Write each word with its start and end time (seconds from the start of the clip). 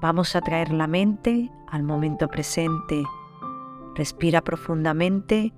Vamos 0.00 0.36
a 0.36 0.40
traer 0.40 0.72
la 0.72 0.86
mente 0.86 1.50
al 1.66 1.82
momento 1.82 2.28
presente. 2.28 3.02
Respira 3.96 4.42
profundamente, 4.42 5.52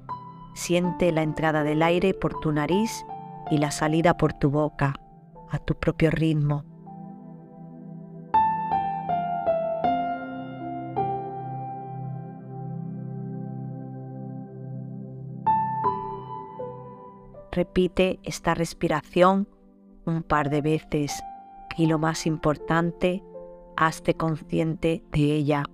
siente 0.55 1.13
la 1.13 1.23
entrada 1.23 1.63
del 1.63 1.83
aire 1.83 2.15
por 2.15 2.41
tu 2.41 2.51
nariz 2.51 3.05
y 3.51 3.59
la 3.59 3.71
salida 3.71 4.17
por 4.17 4.33
tu 4.33 4.51
boca, 4.51 4.95
a 5.51 5.59
tu 5.59 5.75
propio 5.75 6.11
ritmo. 6.11 6.65
Repite 17.53 18.21
esta 18.23 18.55
respiración 18.55 19.49
un 20.07 20.23
par 20.23 20.49
de 20.49 20.63
veces 20.63 21.23
y 21.77 21.87
lo 21.87 21.99
más 21.99 22.27
importante, 22.27 23.23
hazte 23.81 24.15
consciente 24.15 25.03
de 25.11 25.21
ella. 25.21 25.65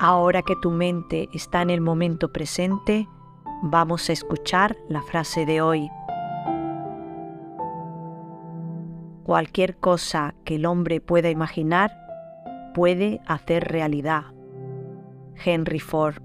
Ahora 0.00 0.42
que 0.42 0.56
tu 0.56 0.72
mente 0.72 1.28
está 1.32 1.62
en 1.62 1.70
el 1.70 1.80
momento 1.80 2.32
presente, 2.32 3.08
vamos 3.62 4.10
a 4.10 4.12
escuchar 4.12 4.76
la 4.88 5.00
frase 5.00 5.46
de 5.46 5.62
hoy. 5.62 5.88
Cualquier 9.24 9.76
cosa 9.76 10.34
que 10.44 10.56
el 10.56 10.66
hombre 10.66 11.00
pueda 11.00 11.30
imaginar 11.30 11.92
puede 12.74 13.20
hacer 13.26 13.64
realidad. 13.68 14.24
Henry 15.44 15.78
Ford. 15.78 16.16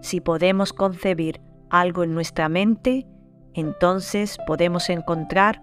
Si 0.00 0.20
podemos 0.20 0.72
concebir 0.72 1.40
algo 1.70 2.04
en 2.04 2.14
nuestra 2.14 2.48
mente, 2.48 3.06
entonces 3.54 4.38
podemos 4.46 4.90
encontrar 4.90 5.62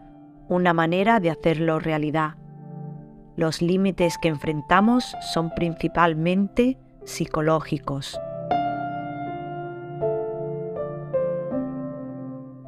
una 0.49 0.73
manera 0.73 1.19
de 1.19 1.29
hacerlo 1.29 1.79
realidad. 1.79 2.35
Los 3.35 3.61
límites 3.61 4.17
que 4.21 4.29
enfrentamos 4.29 5.15
son 5.33 5.51
principalmente 5.51 6.77
psicológicos. 7.03 8.19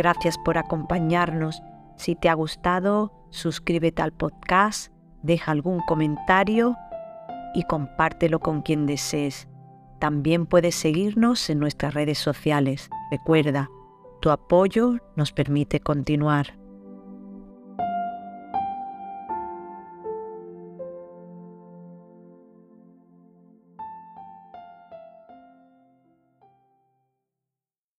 Gracias 0.00 0.38
por 0.38 0.56
acompañarnos. 0.56 1.62
Si 1.96 2.14
te 2.14 2.30
ha 2.30 2.34
gustado, 2.34 3.12
suscríbete 3.28 4.00
al 4.00 4.12
podcast, 4.12 4.90
deja 5.22 5.52
algún 5.52 5.80
comentario 5.80 6.74
y 7.54 7.64
compártelo 7.64 8.38
con 8.38 8.62
quien 8.62 8.86
desees. 8.86 9.46
También 9.98 10.46
puedes 10.46 10.74
seguirnos 10.74 11.50
en 11.50 11.58
nuestras 11.58 11.92
redes 11.92 12.16
sociales. 12.16 12.88
Recuerda, 13.10 13.68
tu 14.22 14.30
apoyo 14.30 14.96
nos 15.16 15.32
permite 15.32 15.80
continuar. 15.80 16.59